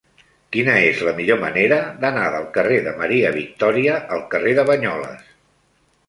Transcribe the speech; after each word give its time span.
Quina 0.55 0.75
és 0.85 1.01
la 1.07 1.11
millor 1.17 1.37
manera 1.41 1.77
d'anar 2.05 2.23
del 2.35 2.47
carrer 2.55 2.79
de 2.87 2.93
Maria 3.01 3.31
Victòria 3.35 3.99
al 4.17 4.23
carrer 4.33 4.55
de 4.61 4.65
Banyoles? 4.71 5.29